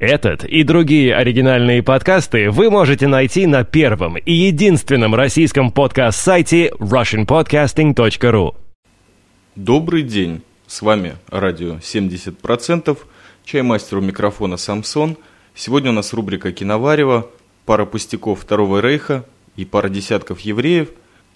Этот 0.00 0.44
и 0.44 0.62
другие 0.62 1.14
оригинальные 1.14 1.82
подкасты 1.82 2.50
вы 2.50 2.70
можете 2.70 3.06
найти 3.06 3.46
на 3.46 3.64
первом 3.64 4.16
и 4.16 4.32
единственном 4.32 5.14
российском 5.14 5.70
подкаст-сайте 5.70 6.70
russianpodcasting.ru 6.78 8.56
Добрый 9.56 10.02
день! 10.02 10.40
С 10.66 10.80
вами 10.80 11.16
радио 11.28 11.74
70%, 11.74 12.96
чаймастер 13.44 13.98
у 13.98 14.00
микрофона 14.00 14.56
Самсон. 14.56 15.18
Сегодня 15.54 15.90
у 15.90 15.92
нас 15.92 16.14
рубрика 16.14 16.50
«Киноварево», 16.50 17.28
пара 17.66 17.84
пустяков 17.84 18.40
Второго 18.40 18.80
Рейха 18.80 19.26
и 19.56 19.66
пара 19.66 19.90
десятков 19.90 20.40
евреев, 20.40 20.88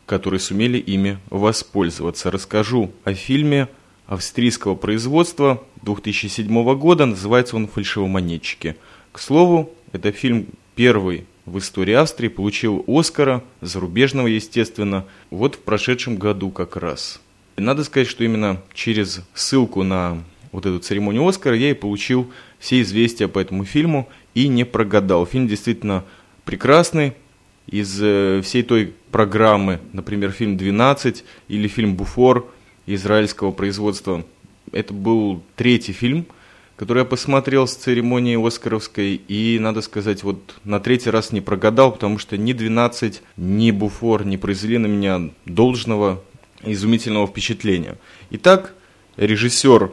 которые 0.06 0.40
сумели 0.40 0.78
ими 0.78 1.18
воспользоваться. 1.28 2.30
Расскажу 2.30 2.92
о 3.04 3.12
фильме 3.12 3.68
австрийского 4.06 4.74
производства 4.74 5.62
2007 5.82 6.74
года. 6.76 7.06
Называется 7.06 7.56
он 7.56 7.68
«Фальшивомонетчики». 7.68 8.76
К 9.12 9.18
слову, 9.18 9.70
это 9.92 10.12
фильм 10.12 10.46
первый 10.74 11.24
в 11.46 11.58
истории 11.58 11.94
Австрии, 11.94 12.28
получил 12.28 12.84
Оскара, 12.86 13.44
зарубежного, 13.60 14.26
естественно, 14.26 15.04
вот 15.30 15.56
в 15.56 15.58
прошедшем 15.60 16.16
году 16.16 16.50
как 16.50 16.76
раз. 16.76 17.20
И 17.56 17.60
надо 17.60 17.84
сказать, 17.84 18.08
что 18.08 18.24
именно 18.24 18.60
через 18.72 19.22
ссылку 19.34 19.82
на 19.82 20.22
вот 20.52 20.66
эту 20.66 20.78
церемонию 20.78 21.26
Оскара 21.26 21.56
я 21.56 21.70
и 21.70 21.74
получил 21.74 22.30
все 22.58 22.80
известия 22.80 23.28
по 23.28 23.38
этому 23.38 23.64
фильму 23.64 24.08
и 24.34 24.48
не 24.48 24.64
прогадал. 24.64 25.26
Фильм 25.26 25.46
действительно 25.46 26.04
прекрасный. 26.44 27.14
Из 27.66 27.98
э, 28.02 28.42
всей 28.42 28.62
той 28.62 28.92
программы, 29.10 29.80
например, 29.92 30.32
фильм 30.32 30.56
«12» 30.56 31.22
или 31.48 31.66
фильм 31.66 31.96
«Буфор», 31.96 32.46
израильского 32.86 33.50
производства. 33.52 34.24
Это 34.72 34.92
был 34.92 35.42
третий 35.56 35.92
фильм, 35.92 36.26
который 36.76 37.00
я 37.00 37.04
посмотрел 37.04 37.66
с 37.66 37.74
церемонии 37.74 38.44
Оскаровской, 38.44 39.14
и, 39.14 39.58
надо 39.60 39.80
сказать, 39.80 40.22
вот 40.24 40.56
на 40.64 40.80
третий 40.80 41.10
раз 41.10 41.32
не 41.32 41.40
прогадал, 41.40 41.92
потому 41.92 42.18
что 42.18 42.36
ни 42.36 42.54
«12», 42.54 43.20
ни 43.36 43.70
«Буфор» 43.70 44.24
не 44.24 44.36
произвели 44.36 44.78
на 44.78 44.86
меня 44.86 45.30
должного 45.44 46.22
изумительного 46.62 47.26
впечатления. 47.26 47.96
Итак, 48.30 48.74
режиссер 49.16 49.92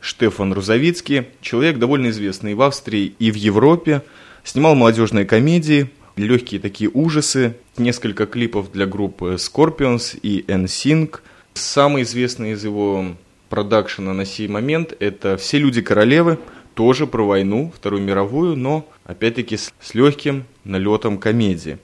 Штефан 0.00 0.52
Рузовицкий, 0.52 1.26
человек 1.40 1.78
довольно 1.78 2.10
известный 2.10 2.54
в 2.54 2.62
Австрии, 2.62 3.14
и 3.18 3.30
в 3.30 3.34
Европе, 3.34 4.02
снимал 4.44 4.74
молодежные 4.74 5.24
комедии, 5.24 5.90
легкие 6.16 6.60
такие 6.60 6.90
ужасы, 6.92 7.56
несколько 7.76 8.26
клипов 8.26 8.70
для 8.70 8.86
группы 8.86 9.34
Scorpions 9.34 10.18
и 10.22 10.42
NSYNC– 10.46 11.20
Самый 11.60 12.04
известный 12.04 12.52
из 12.52 12.64
его 12.64 13.04
продакшена 13.50 14.14
на 14.14 14.24
сей 14.24 14.48
момент– 14.48 14.94
это 14.98 15.36
«Все 15.36 15.58
люди 15.58 15.82
королевы», 15.82 16.38
тоже 16.74 17.06
про 17.06 17.22
войну, 17.26 17.70
Вторую 17.76 18.02
мировую, 18.02 18.56
но 18.56 18.88
опять-таки 19.04 19.58
с, 19.58 19.70
с 19.78 19.94
легким 19.94 20.44
налетом 20.64 21.18
комедии. 21.18 21.78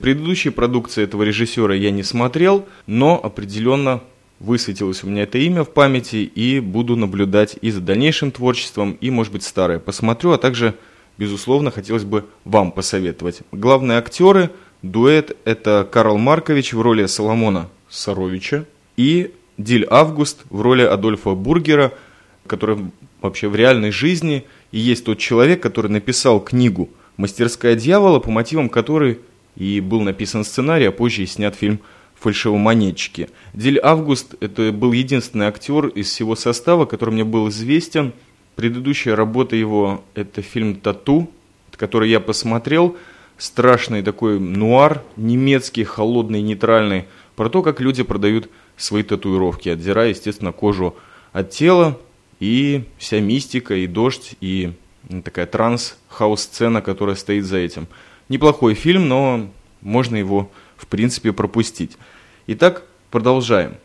Предыдущие 0.00 0.52
продукции 0.52 1.04
этого 1.04 1.22
режиссера 1.22 1.74
я 1.76 1.92
не 1.92 2.02
смотрел, 2.02 2.66
но 2.88 3.20
определенно 3.22 4.02
высветилось 4.40 5.04
у 5.04 5.06
меня 5.06 5.22
это 5.22 5.38
имя 5.38 5.62
в 5.62 5.70
памяти 5.70 6.16
и 6.16 6.58
буду 6.58 6.96
наблюдать 6.96 7.56
и 7.62 7.70
за 7.70 7.80
дальнейшим 7.80 8.32
творчеством, 8.32 8.98
и, 9.00 9.10
может 9.10 9.32
быть, 9.32 9.44
старое 9.44 9.78
посмотрю, 9.78 10.32
а 10.32 10.38
также, 10.38 10.74
безусловно, 11.18 11.70
хотелось 11.70 12.04
бы 12.04 12.24
вам 12.44 12.72
посоветовать. 12.72 13.42
Главные 13.52 13.98
актеры, 13.98 14.50
дуэт– 14.82 15.36
это 15.44 15.88
Карл 15.90 16.18
Маркович 16.18 16.72
в 16.72 16.80
роли 16.80 17.06
Соломона 17.06 17.68
Саровича, 17.88 18.64
и 18.96 19.32
Диль 19.58 19.86
Август 19.88 20.44
в 20.50 20.60
роли 20.60 20.82
Адольфа 20.82 21.34
Бургера, 21.34 21.92
который 22.46 22.78
вообще 23.20 23.48
в 23.48 23.56
реальной 23.56 23.90
жизни 23.90 24.44
и 24.72 24.78
есть 24.78 25.04
тот 25.04 25.18
человек, 25.18 25.62
который 25.62 25.90
написал 25.90 26.40
книгу 26.40 26.90
«Мастерская 27.16 27.76
дьявола», 27.76 28.18
по 28.18 28.30
мотивам 28.30 28.68
которой 28.68 29.20
и 29.56 29.80
был 29.80 30.00
написан 30.00 30.44
сценарий, 30.44 30.86
а 30.86 30.92
позже 30.92 31.22
и 31.22 31.26
снят 31.26 31.54
фильм 31.54 31.78
«Фальшивомонетчики». 32.16 33.28
Диль 33.52 33.78
Август– 33.82 34.34
это 34.40 34.72
был 34.72 34.92
единственный 34.92 35.46
актер 35.46 35.86
из 35.86 36.08
всего 36.08 36.34
состава, 36.34 36.86
который 36.86 37.10
мне 37.10 37.24
был 37.24 37.48
известен. 37.48 38.12
Предыдущая 38.56 39.14
работа 39.14 39.56
его– 39.56 40.04
это 40.14 40.42
фильм 40.42 40.76
«Тату», 40.76 41.30
который 41.76 42.10
я 42.10 42.20
посмотрел. 42.20 42.96
Страшный 43.38 44.02
такой 44.02 44.38
нуар, 44.38 45.02
немецкий, 45.16 45.84
холодный, 45.84 46.40
нейтральный, 46.40 47.06
про 47.36 47.48
то, 47.48 47.62
как 47.62 47.80
люди 47.80 48.02
продают 48.02 48.48
свои 48.76 49.02
татуировки, 49.02 49.68
отдирая, 49.68 50.10
естественно, 50.10 50.52
кожу 50.52 50.96
от 51.32 51.50
тела, 51.50 51.98
и 52.40 52.84
вся 52.98 53.20
мистика, 53.20 53.74
и 53.74 53.86
дождь, 53.86 54.34
и 54.40 54.72
такая 55.24 55.46
транс-хаус-сцена, 55.46 56.82
которая 56.82 57.16
стоит 57.16 57.44
за 57.44 57.58
этим. 57.58 57.86
Неплохой 58.28 58.74
фильм, 58.74 59.08
но 59.08 59.48
можно 59.80 60.16
его, 60.16 60.50
в 60.76 60.86
принципе, 60.86 61.32
пропустить. 61.32 61.92
Итак, 62.46 62.84
продолжаем. 63.10 63.76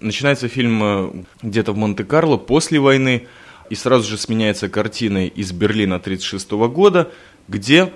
Начинается 0.00 0.48
фильм 0.48 0.82
э, 0.82 1.10
где-то 1.42 1.72
в 1.72 1.76
Монте-Карло 1.76 2.38
после 2.38 2.80
войны, 2.80 3.26
и 3.68 3.74
сразу 3.74 4.08
же 4.08 4.16
сменяется 4.16 4.68
картиной 4.68 5.28
из 5.28 5.52
Берлина 5.52 5.96
1936 5.96 6.50
года, 6.72 7.10
где 7.46 7.92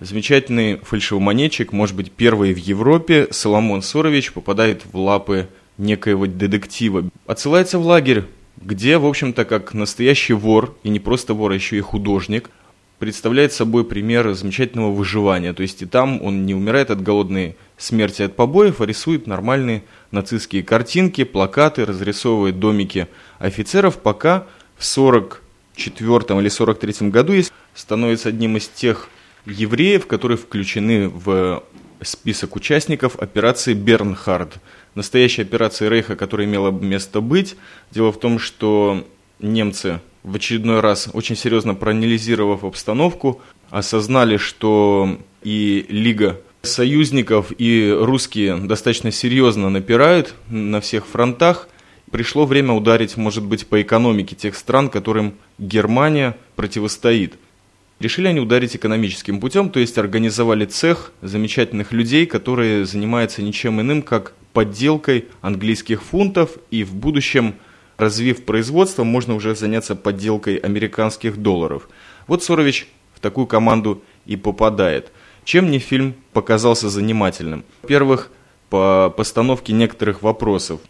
замечательный 0.00 0.76
фальшивомонетчик, 0.76 1.72
может 1.72 1.96
быть, 1.96 2.10
первый 2.12 2.54
в 2.54 2.58
Европе, 2.58 3.28
Соломон 3.30 3.82
Сорович, 3.82 4.32
попадает 4.32 4.84
в 4.90 4.96
лапы 4.96 5.48
некоего 5.80 6.26
детектива, 6.26 7.04
отсылается 7.26 7.78
в 7.78 7.86
лагерь, 7.86 8.24
где, 8.56 8.98
в 8.98 9.06
общем-то, 9.06 9.44
как 9.44 9.74
настоящий 9.74 10.34
вор, 10.34 10.76
и 10.82 10.90
не 10.90 11.00
просто 11.00 11.34
вор, 11.34 11.52
а 11.52 11.54
еще 11.54 11.76
и 11.76 11.80
художник, 11.80 12.50
представляет 13.00 13.54
собой 13.54 13.84
пример 13.84 14.32
замечательного 14.34 14.92
выживания. 14.92 15.54
То 15.54 15.62
есть 15.62 15.80
и 15.82 15.86
там 15.86 16.22
он 16.22 16.44
не 16.44 16.54
умирает 16.54 16.90
от 16.90 17.02
голодной 17.02 17.56
смерти 17.78 18.22
от 18.22 18.36
побоев, 18.36 18.82
а 18.82 18.86
рисует 18.86 19.26
нормальные 19.26 19.82
нацистские 20.10 20.62
картинки, 20.62 21.24
плакаты, 21.24 21.86
разрисовывает 21.86 22.58
домики 22.58 23.08
офицеров, 23.38 23.98
пока 23.98 24.46
в 24.76 24.84
44 24.84 26.40
или 26.40 26.48
43 26.48 27.08
году 27.08 27.32
становится 27.74 28.28
одним 28.28 28.58
из 28.58 28.68
тех 28.68 29.08
евреев, 29.46 30.06
которые 30.06 30.36
включены 30.36 31.08
в 31.08 31.64
список 32.02 32.56
участников 32.56 33.16
операции 33.16 33.74
«Бернхард», 33.74 34.54
настоящей 34.94 35.42
операции 35.42 35.88
Рейха, 35.88 36.16
которая 36.16 36.46
имела 36.46 36.70
место 36.70 37.20
быть. 37.20 37.56
Дело 37.90 38.12
в 38.12 38.18
том, 38.18 38.38
что 38.38 39.06
немцы 39.38 40.00
в 40.22 40.36
очередной 40.36 40.80
раз, 40.80 41.08
очень 41.12 41.36
серьезно 41.36 41.74
проанализировав 41.74 42.64
обстановку, 42.64 43.40
осознали, 43.70 44.36
что 44.36 45.18
и 45.42 45.86
Лига 45.88 46.40
союзников, 46.62 47.52
и 47.56 47.90
русские 47.98 48.56
достаточно 48.56 49.10
серьезно 49.10 49.70
напирают 49.70 50.34
на 50.48 50.80
всех 50.80 51.06
фронтах. 51.06 51.68
Пришло 52.10 52.44
время 52.44 52.74
ударить, 52.74 53.16
может 53.16 53.44
быть, 53.44 53.66
по 53.66 53.80
экономике 53.80 54.34
тех 54.34 54.56
стран, 54.56 54.90
которым 54.90 55.34
Германия 55.58 56.36
противостоит. 56.56 57.34
Решили 58.00 58.28
они 58.28 58.40
ударить 58.40 58.74
экономическим 58.74 59.40
путем, 59.40 59.68
то 59.68 59.78
есть 59.78 59.98
организовали 59.98 60.64
цех 60.64 61.12
замечательных 61.20 61.92
людей, 61.92 62.24
которые 62.24 62.86
занимаются 62.86 63.42
ничем 63.42 63.78
иным, 63.78 64.00
как 64.00 64.32
подделкой 64.54 65.26
английских 65.42 66.02
фунтов, 66.02 66.52
и 66.70 66.82
в 66.82 66.94
будущем, 66.94 67.56
развив 67.98 68.46
производство, 68.46 69.04
можно 69.04 69.34
уже 69.34 69.54
заняться 69.54 69.94
подделкой 69.96 70.56
американских 70.56 71.36
долларов. 71.36 71.90
Вот 72.26 72.42
Сорович 72.42 72.88
в 73.14 73.20
такую 73.20 73.46
команду 73.46 74.02
и 74.24 74.34
попадает. 74.36 75.12
Чем 75.44 75.66
мне 75.66 75.78
фильм 75.78 76.14
показался 76.32 76.88
занимательным? 76.88 77.64
Во-первых, 77.82 78.30
по 78.70 79.12
постановке 79.14 79.74
некоторых 79.74 80.22
вопросов. 80.22 80.80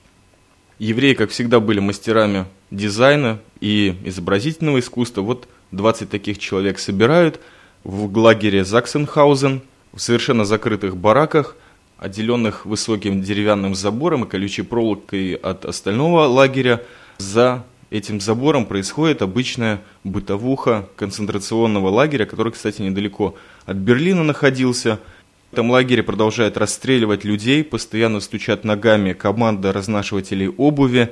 Евреи, 0.79 1.15
как 1.15 1.31
всегда, 1.31 1.59
были 1.59 1.81
мастерами 1.81 2.47
дизайна 2.71 3.41
и 3.61 3.97
изобразительного 4.05 4.79
искусства. 4.79 5.23
Вот 5.23 5.49
20 5.73 6.11
таких 6.11 6.39
человек 6.39 6.79
собирают 6.79 7.41
в 7.85 8.17
лагере 8.17 8.65
Заксенхаузен, 8.65 9.63
в 9.93 9.99
совершенно 9.99 10.45
закрытых 10.45 10.97
бараках– 10.97 11.57
отделенных 12.01 12.65
высоким 12.65 13.21
деревянным 13.21 13.75
забором 13.75 14.25
и 14.25 14.29
колючей 14.29 14.63
проволокой 14.63 15.35
от 15.35 15.67
остального 15.67 16.27
лагеря. 16.27 16.83
За 17.19 17.63
этим 17.91 18.21
забором 18.21 18.65
происходит 18.65 19.21
обычная 19.21 19.83
бытовуха 20.03 20.89
концентрационного 20.97 21.91
лагеря, 21.91 22.25
который, 22.25 22.53
кстати, 22.53 22.81
недалеко 22.81 23.37
от 23.67 23.77
Берлина 23.77 24.25
находился. 24.25 24.99
В 25.51 25.53
этом 25.53 25.71
лагере 25.71 26.03
продолжают 26.03 26.57
расстреливать 26.57 27.25
людей, 27.25 27.63
постоянно 27.63 28.21
стучат 28.21 28.65
ногами 28.65 29.13
команда 29.13 29.71
разнашивателей 29.71 30.49
обуви. 30.49 31.11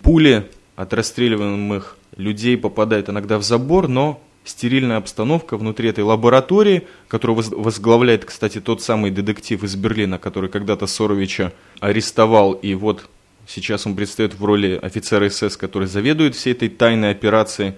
Пули 0.00 0.48
от 0.76 0.92
расстреливаемых 0.92 1.96
людей 2.16 2.56
попадают 2.56 3.08
иногда 3.08 3.38
в 3.38 3.42
забор, 3.42 3.88
но 3.88 4.22
стерильная 4.44 4.96
обстановка 4.96 5.56
внутри 5.56 5.88
этой 5.88 6.04
лаборатории, 6.04 6.86
которую 7.08 7.42
возглавляет, 7.52 8.24
кстати, 8.24 8.60
тот 8.60 8.82
самый 8.82 9.10
детектив 9.10 9.62
из 9.62 9.76
Берлина, 9.76 10.18
который 10.18 10.50
когда-то 10.50 10.86
Соровича 10.86 11.52
арестовал, 11.80 12.52
и 12.52 12.74
вот 12.74 13.08
сейчас 13.46 13.86
он 13.86 13.94
предстает 13.94 14.34
в 14.34 14.44
роли 14.44 14.78
офицера 14.80 15.28
СС, 15.28 15.56
который 15.56 15.88
заведует 15.88 16.34
всей 16.34 16.52
этой 16.52 16.68
тайной 16.68 17.10
операцией, 17.10 17.74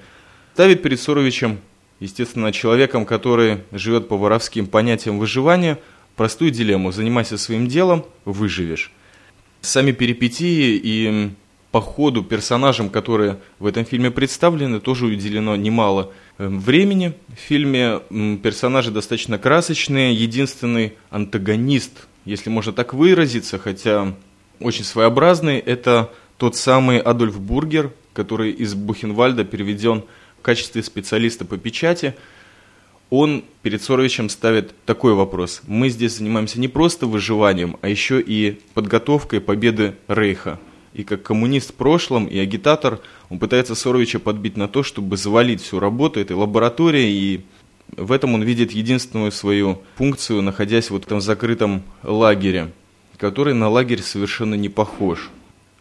ставит 0.54 0.82
перед 0.82 1.00
Соровичем 1.00 1.58
естественно, 2.00 2.52
человеком, 2.52 3.06
который 3.06 3.60
живет 3.72 4.08
по 4.08 4.16
воровским 4.16 4.66
понятиям 4.66 5.18
выживания, 5.18 5.78
простую 6.16 6.50
дилемму 6.50 6.92
«занимайся 6.92 7.38
своим 7.38 7.66
делом, 7.66 8.04
выживешь». 8.24 8.92
Сами 9.60 9.92
перипетии 9.92 10.80
и 10.82 11.30
по 11.74 11.80
ходу 11.80 12.22
персонажам, 12.22 12.88
которые 12.88 13.38
в 13.58 13.66
этом 13.66 13.84
фильме 13.84 14.12
представлены, 14.12 14.78
тоже 14.78 15.06
уделено 15.06 15.56
немало 15.56 16.12
э, 16.38 16.46
времени. 16.46 17.14
В 17.36 17.40
фильме 17.40 17.98
персонажи 18.44 18.92
достаточно 18.92 19.38
красочные. 19.38 20.14
Единственный 20.14 20.92
антагонист, 21.10 22.06
если 22.26 22.48
можно 22.48 22.72
так 22.72 22.94
выразиться, 22.94 23.58
хотя 23.58 24.14
очень 24.60 24.84
своеобразный, 24.84 25.58
это 25.58 26.12
тот 26.38 26.54
самый 26.54 27.00
Адольф 27.00 27.40
Бургер, 27.40 27.90
который 28.12 28.52
из 28.52 28.74
Бухенвальда 28.76 29.42
переведен 29.42 30.04
в 30.38 30.42
качестве 30.42 30.80
специалиста 30.80 31.44
по 31.44 31.56
печати. 31.56 32.14
Он 33.10 33.42
перед 33.62 33.82
Соровичем 33.82 34.28
ставит 34.28 34.72
такой 34.86 35.14
вопрос. 35.14 35.60
Мы 35.66 35.88
здесь 35.88 36.18
занимаемся 36.18 36.60
не 36.60 36.68
просто 36.68 37.08
выживанием, 37.08 37.78
а 37.80 37.88
еще 37.88 38.20
и 38.20 38.60
подготовкой 38.74 39.40
победы 39.40 39.96
Рейха– 40.06 40.60
и 40.94 41.02
как 41.02 41.22
коммунист 41.22 41.70
в 41.70 41.74
прошлом, 41.74 42.26
и 42.26 42.38
агитатор, 42.38 43.00
он 43.28 43.38
пытается 43.40 43.74
Соровича 43.74 44.20
подбить 44.20 44.56
на 44.56 44.68
то, 44.68 44.82
чтобы 44.84 45.16
завалить 45.16 45.60
всю 45.60 45.80
работу 45.80 46.20
этой 46.20 46.36
лаборатории, 46.36 47.10
и 47.10 47.44
в 47.96 48.12
этом 48.12 48.34
он 48.34 48.42
видит 48.42 48.70
единственную 48.70 49.32
свою 49.32 49.82
функцию, 49.96 50.40
находясь 50.40 50.90
вот 50.90 51.02
в 51.02 51.06
этом 51.06 51.20
закрытом 51.20 51.82
лагере, 52.04 52.72
который 53.18 53.54
на 53.54 53.68
лагерь 53.68 54.02
совершенно 54.02 54.54
не 54.54 54.68
похож. 54.68 55.30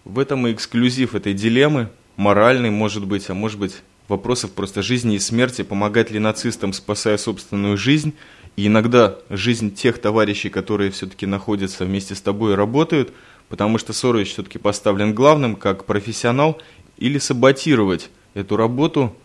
В 0.04 0.18
этом 0.18 0.48
и 0.48 0.51
эксклюзив 0.51 1.13
этой 1.15 1.33
дилеммы, 1.33 1.89
моральный, 2.18 2.71
может 2.71 3.06
быть, 3.06 3.30
а 3.30 3.36
может 3.36 3.60
быть, 3.60 3.83
вопросов 4.07 4.51
просто 4.51 4.81
жизни 4.81 5.15
и 5.15 5.19
смерти, 5.19 5.62
помогать 5.62 6.10
ли 6.10 6.19
нацистам, 6.19 6.74
спасая 6.74 7.18
собственную 7.18 7.77
жизнь, 7.77 8.13
и 8.56 8.68
иногда 8.68 9.18
жизнь 9.30 9.74
тех 9.74 10.00
товарищей, 10.00 10.50
которые 10.50 10.92
все-таки 10.92 11.25
находятся 11.25 11.86
вместе 11.86 12.15
с 12.15 12.21
тобой 12.21 12.54
и 12.54 12.56
работают– 12.56 13.13
потому 13.53 13.77
что 13.77 13.94
Сорович 13.94 14.29
все-таки 14.29 14.57
поставлен 14.57 15.13
главным 15.13 15.55
как 15.55 15.85
профессионал, 15.85 16.59
или 16.97 17.19
саботировать 17.19 18.09
эту 18.33 18.55
работу 18.57 19.15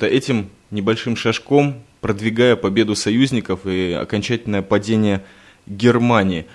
этим 0.00 0.50
небольшим 0.72 1.14
шажком, 1.14 1.84
продвигая 2.00 2.56
победу 2.56 2.96
союзников 2.96 3.64
и 3.64 3.92
окончательное 3.92 4.62
падение 4.62 5.24
Германии. 5.68 6.46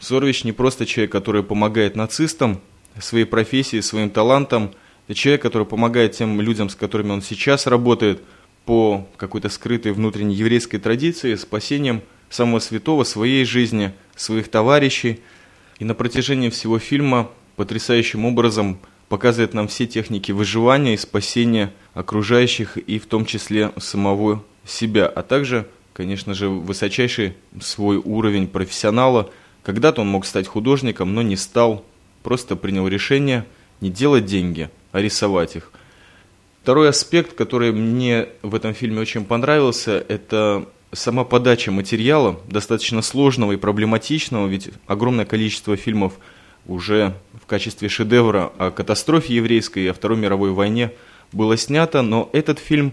Сорович 0.00 0.44
не 0.44 0.52
просто 0.52 0.84
человек, 0.84 1.12
который 1.12 1.42
помогает 1.42 1.96
нацистам 1.96 2.60
своей 3.00 3.24
профессии, 3.24 3.80
своим 3.80 4.10
талантом, 4.10 4.74
это 5.08 5.18
человек, 5.18 5.40
который 5.40 5.66
помогает 5.66 6.12
тем 6.12 6.38
людям, 6.42 6.68
с 6.68 6.74
которыми 6.74 7.12
он 7.12 7.22
сейчас 7.22 7.66
работает, 7.66 8.22
по 8.66 9.08
какой-то 9.16 9.48
скрытой 9.48 9.92
внутренней 9.92 10.34
еврейской 10.34 10.76
традиции, 10.76 11.36
спасением 11.36 12.02
самого 12.28 12.58
святого 12.58 13.04
своей 13.04 13.46
жизни, 13.46 13.94
своих 14.14 14.48
товарищей– 14.48 15.20
и 15.78 15.84
на 15.84 15.94
протяжении 15.94 16.50
всего 16.50 16.78
фильма 16.78 17.30
потрясающим 17.56 18.24
образом 18.24 18.78
показывает 19.08 19.54
нам 19.54 19.68
все 19.68 19.86
техники 19.86 20.32
выживания 20.32 20.94
и 20.94 20.98
спасения 20.98 21.72
окружающих 21.94 22.76
и 22.76 22.98
в 22.98 23.06
том 23.06 23.24
числе 23.24 23.72
самого 23.78 24.42
себя, 24.64 25.06
а 25.06 25.22
также, 25.22 25.66
конечно 25.92 26.34
же, 26.34 26.48
высочайший 26.48 27.34
свой 27.60 27.98
уровень 27.98 28.48
профессионала. 28.48 29.30
Когда-то 29.62 30.02
он 30.02 30.08
мог 30.08 30.26
стать 30.26 30.46
художником, 30.46 31.14
но 31.14 31.22
не 31.22 31.36
стал, 31.36 31.84
просто 32.22 32.56
принял 32.56 32.88
решение 32.88 33.46
не 33.80 33.90
делать 33.90 34.24
деньги, 34.24 34.70
а 34.92 35.00
рисовать 35.00 35.56
их. 35.56 35.70
Второй 36.62 36.88
аспект, 36.88 37.34
который 37.34 37.70
мне 37.70 38.28
в 38.42 38.54
этом 38.54 38.74
фильме 38.74 39.00
очень 39.00 39.24
понравился, 39.24 40.04
это 40.08 40.68
сама 40.96 41.24
подача 41.24 41.70
материала 41.70 42.40
достаточно 42.48 43.02
сложного 43.02 43.52
и 43.52 43.56
проблематичного, 43.56 44.46
ведь 44.46 44.70
огромное 44.86 45.24
количество 45.24 45.76
фильмов 45.76 46.14
уже 46.66 47.14
в 47.40 47.46
качестве 47.46 47.88
шедевра 47.88 48.50
о 48.58 48.70
катастрофе 48.70 49.36
еврейской 49.36 49.84
и 49.84 49.88
о 49.88 49.94
Второй 49.94 50.18
мировой 50.18 50.50
войне 50.50 50.92
было 51.32 51.56
снято, 51.56 52.02
но 52.02 52.28
этот 52.32 52.58
фильм, 52.58 52.92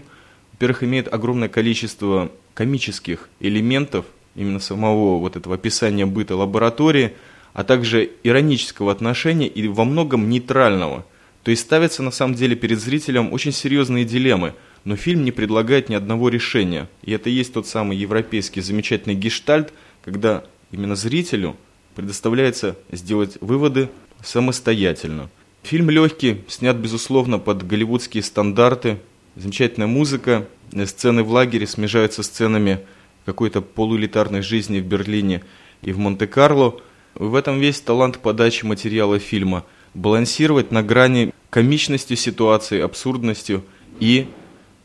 во-первых, 0.52 0.84
имеет 0.84 1.12
огромное 1.12 1.48
количество 1.48 2.30
комических 2.52 3.28
элементов, 3.40 4.04
именно 4.36 4.60
самого 4.60 5.18
вот 5.18 5.36
этого 5.36 5.56
описания 5.56 6.06
быта 6.06 6.36
лаборатории, 6.36 7.14
а 7.52 7.64
также 7.64 8.10
иронического 8.22 8.92
отношения 8.92 9.46
и 9.46 9.66
во 9.68 9.84
многом 9.84 10.28
нейтрального. 10.28 11.04
То 11.42 11.50
есть 11.50 11.62
ставятся 11.62 12.02
на 12.02 12.10
самом 12.10 12.34
деле 12.34 12.56
перед 12.56 12.80
зрителем 12.80 13.32
очень 13.32 13.52
серьезные 13.52 14.04
дилеммы– 14.04 14.54
но 14.84 14.96
фильм 14.96 15.24
не 15.24 15.32
предлагает 15.32 15.88
ни 15.88 15.94
одного 15.94 16.28
решения. 16.28 16.88
И 17.02 17.12
это 17.12 17.30
и 17.30 17.32
есть 17.32 17.54
тот 17.54 17.66
самый 17.66 17.96
европейский 17.96 18.60
замечательный 18.60 19.14
гештальт, 19.14 19.72
когда 20.04 20.44
именно 20.70 20.94
зрителю 20.94 21.56
предоставляется 21.94 22.76
сделать 22.90 23.38
выводы 23.40 23.88
самостоятельно. 24.22 25.30
Фильм 25.62 25.88
легкий, 25.88 26.42
снят, 26.48 26.76
безусловно, 26.76 27.38
под 27.38 27.66
голливудские 27.66 28.22
стандарты. 28.22 28.98
Замечательная 29.36 29.86
музыка, 29.86 30.46
сцены 30.84 31.22
в 31.22 31.30
лагере 31.30 31.66
смежаются 31.66 32.22
сценами 32.22 32.80
какой-то 33.24 33.62
полуэлитарной 33.62 34.42
жизни 34.42 34.80
в 34.80 34.84
Берлине 34.84 35.42
и 35.80 35.92
в 35.92 35.98
Монте-Карло. 35.98 36.80
В 37.14 37.34
этом 37.34 37.58
весь 37.58 37.80
талант 37.80 38.18
подачи 38.18 38.64
материала 38.64 39.18
фильма. 39.18 39.64
Балансировать 39.94 40.70
на 40.70 40.82
грани 40.82 41.32
комичности 41.48 42.14
ситуации, 42.14 42.80
абсурдностью 42.80 43.64
и 44.00 44.26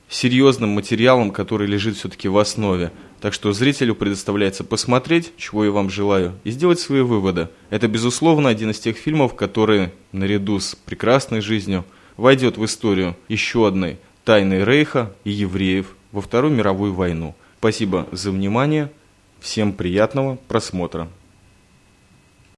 серьезным 0.09 0.71
материалом, 0.71 1.31
который 1.31 1.67
лежит 1.67 1.95
все-таки 1.95 2.27
в 2.27 2.37
основе. 2.37 2.91
Так 3.21 3.33
что 3.33 3.53
зрителю 3.53 3.95
предоставляется 3.95 4.63
посмотреть, 4.63 5.33
чего 5.37 5.65
я 5.65 5.71
вам 5.71 5.89
желаю, 5.89 6.33
и 6.43 6.51
сделать 6.51 6.79
свои 6.79 7.01
выводы. 7.01 7.49
Это, 7.69 7.87
безусловно, 7.87 8.49
один 8.49 8.71
из 8.71 8.79
тех 8.79 8.97
фильмов, 8.97 9.35
который, 9.35 9.89
наряду 10.11 10.59
с 10.59 10.75
прекрасной 10.75 11.41
жизнью, 11.41 11.85
войдет 12.17 12.57
в 12.57 12.65
историю 12.65 13.15
еще 13.27 13.67
одной 13.67 13.97
тайны 14.25 14.63
Рейха 14.63 15.13
и 15.23 15.31
евреев 15.31 15.95
во 16.11 16.21
Вторую 16.21 16.53
мировую 16.53 16.93
войну. 16.93 17.35
Спасибо 17.59 18.07
за 18.11 18.31
внимание. 18.31 18.91
Всем 19.39 19.73
приятного 19.73 20.37
просмотра. 20.47 21.09